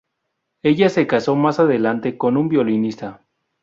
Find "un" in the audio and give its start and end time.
2.35-2.49